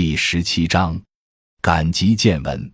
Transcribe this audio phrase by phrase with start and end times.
[0.00, 0.96] 第十七章，
[1.60, 2.72] 赶集见闻。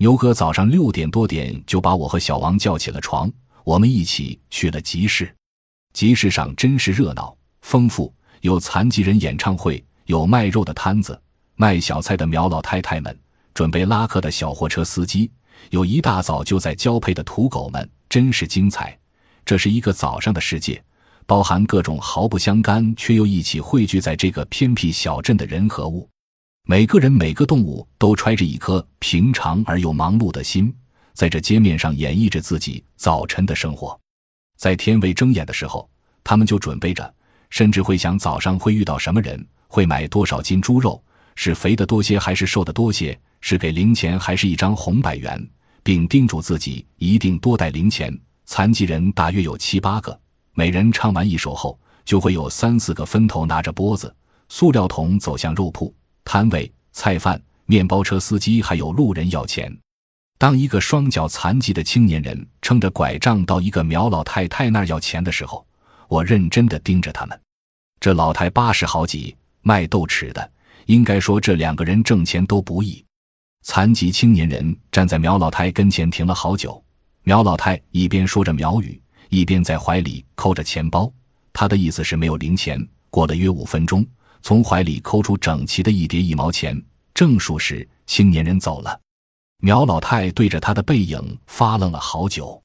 [0.00, 3.30] 牛哥早上六点多点就把我和小王叫起了床，
[3.62, 5.32] 我们一起去了集市。
[5.92, 11.16] 集市上真是热闹丰富，有残疾人演唱会，有卖肉的摊子，
[11.54, 13.16] 卖小菜的苗老太太们，
[13.54, 15.30] 准备拉客的小货车司机，
[15.70, 18.98] 有一大早就在交配的土狗们，真是精彩。
[19.44, 20.82] 这是一个早上的世界。
[21.26, 26.08] 包含各种毫不相干却又一起汇聚在这个偏僻小镇的人和物，
[26.68, 30.74] 每个人每个动物都揣着一颗平常而又忙碌的心，
[31.12, 33.96] 在这街面上演绎着自己早晨的生活。
[34.58, 35.88] 在天未睁眼的时候，
[36.24, 37.14] 他们就准备着，
[37.50, 41.00] 甚至会想早上会遇到什么人，会买多少斤猪肉，
[41.36, 45.40] 是肥的多些还是瘦的多些，是给零钱还是一张红百元，
[45.84, 48.12] 并叮嘱自己一定多带零钱。
[48.44, 50.20] 残疾人大约有七八个。
[50.52, 54.12] 每人唱完一首后，就会有三四个分头拿着钵子、
[54.48, 55.94] 塑料桶走向肉铺、
[56.26, 59.74] 摊位、菜贩、面包车司机，还有路人要钱。
[60.36, 65.64] 当一个双脚残疾的青年人撑着拐杖到一个苗老太太那儿要钱的时候，
[66.08, 67.40] 我认真的盯着他们。
[68.00, 70.50] 这老太八十好几，卖豆豉的，
[70.86, 73.02] 应该说这两个人挣钱都不易。
[73.62, 76.82] 残疾青年人站在苗老太跟前停了好久，
[77.22, 79.00] 苗老太一边说着苗语。
[79.28, 81.12] 一边在怀里抠着钱包，
[81.52, 82.84] 他的意思是没有零钱。
[83.10, 84.06] 过了约五分钟，
[84.42, 86.80] 从怀里抠出整齐的一叠一毛钱，
[87.14, 89.00] 正数时，青年人走了。
[89.58, 92.62] 苗老太对着他的背影发愣了好久。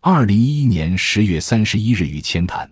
[0.00, 2.70] 二零一一年十月三十一日于千谈。